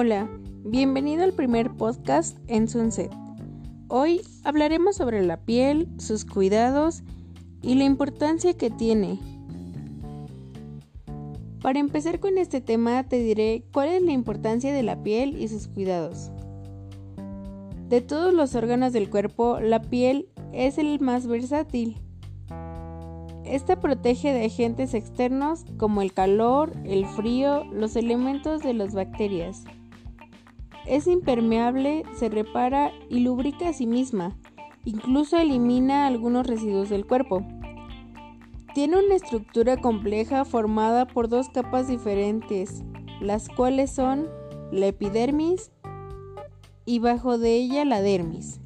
[0.00, 0.28] Hola,
[0.62, 3.10] bienvenido al primer podcast en Sunset.
[3.88, 7.02] Hoy hablaremos sobre la piel, sus cuidados
[7.62, 9.18] y la importancia que tiene.
[11.60, 15.48] Para empezar con este tema te diré cuál es la importancia de la piel y
[15.48, 16.30] sus cuidados.
[17.88, 21.96] De todos los órganos del cuerpo, la piel es el más versátil.
[23.44, 29.64] Esta protege de agentes externos como el calor, el frío, los elementos de las bacterias.
[30.88, 34.38] Es impermeable, se repara y lubrica a sí misma.
[34.86, 37.46] Incluso elimina algunos residuos del cuerpo.
[38.72, 42.84] Tiene una estructura compleja formada por dos capas diferentes,
[43.20, 44.28] las cuales son
[44.72, 45.70] la epidermis
[46.86, 48.60] y bajo de ella la dermis.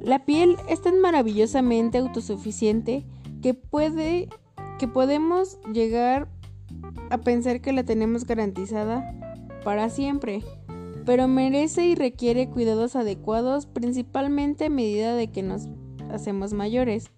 [0.00, 3.04] La piel es tan maravillosamente autosuficiente
[3.42, 4.30] que puede
[4.78, 6.28] que podemos llegar
[7.10, 9.14] a pensar que la tenemos garantizada
[9.62, 10.42] para siempre,
[11.04, 15.68] pero merece y requiere cuidados adecuados principalmente a medida de que nos
[16.10, 17.10] hacemos mayores.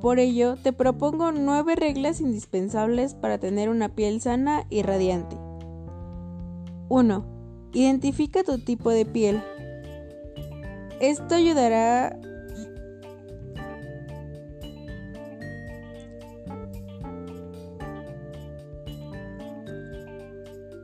[0.00, 5.36] Por ello, te propongo nueve reglas indispensables para tener una piel sana y radiante.
[6.90, 7.24] 1.
[7.72, 9.42] Identifica tu tipo de piel.
[11.00, 12.18] Esto ayudará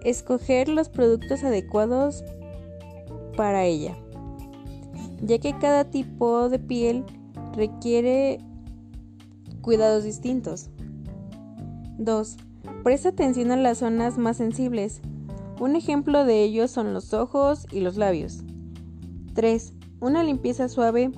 [0.05, 2.25] escoger los productos adecuados
[3.37, 3.97] para ella,
[5.23, 7.05] ya que cada tipo de piel
[7.55, 8.39] requiere
[9.61, 10.71] cuidados distintos.
[11.99, 12.37] 2.
[12.83, 15.01] Presta atención a las zonas más sensibles.
[15.59, 18.43] Un ejemplo de ello son los ojos y los labios.
[19.35, 19.75] 3.
[20.01, 21.13] Una limpieza suave.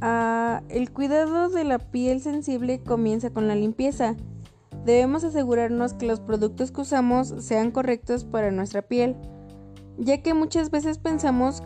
[0.00, 4.16] Ah, el cuidado de la piel sensible comienza con la limpieza.
[4.84, 9.16] Debemos asegurarnos que los productos que usamos sean correctos para nuestra piel,
[9.98, 11.62] ya que muchas veces pensamos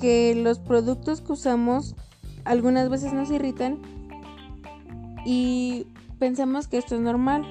[0.00, 1.96] que los productos que usamos
[2.44, 3.80] algunas veces nos irritan
[5.24, 5.86] y
[6.18, 7.44] pensamos que esto es normal.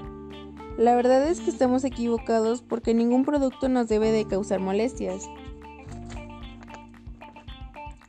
[0.77, 5.27] La verdad es que estamos equivocados porque ningún producto nos debe de causar molestias.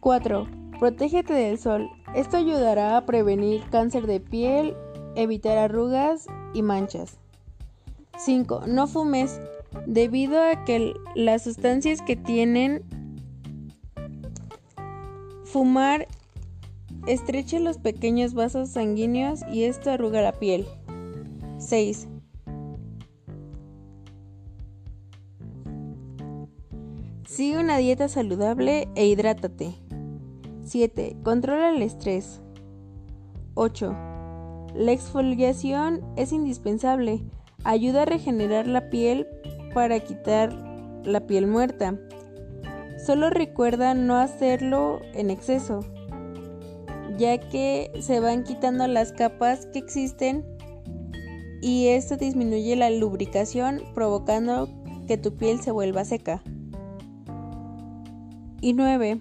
[0.01, 0.47] 4.
[0.79, 1.91] Protégete del sol.
[2.15, 4.77] Esto ayudará a prevenir cáncer de piel,
[5.19, 7.19] evitar arrugas y manchas.
[8.17, 8.63] 5.
[8.67, 9.41] No fumes
[9.87, 12.83] debido a que las sustancias que tienen
[15.45, 16.09] fumar
[17.07, 20.67] estrecha los pequeños vasos sanguíneos y esto arruga la piel.
[21.59, 22.09] 6.
[27.27, 29.75] Sigue una dieta saludable e hidrátate.
[30.65, 31.17] 7.
[31.23, 32.41] Controla el estrés.
[33.55, 34.18] 8.
[34.75, 37.23] La exfoliación es indispensable.
[37.65, 39.27] Ayuda a regenerar la piel
[39.75, 40.53] para quitar
[41.05, 41.99] la piel muerta.
[43.05, 45.81] Solo recuerda no hacerlo en exceso,
[47.17, 50.45] ya que se van quitando las capas que existen
[51.61, 54.69] y esto disminuye la lubricación provocando
[55.07, 56.43] que tu piel se vuelva seca.
[58.61, 59.21] Y 9.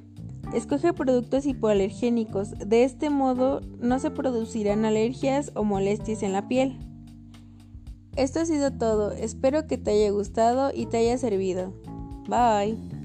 [0.54, 6.78] Escoge productos hipoalergénicos, de este modo no se producirán alergias o molestias en la piel.
[8.16, 11.74] Esto ha sido todo, espero que te haya gustado y te haya servido.
[12.28, 12.97] Bye.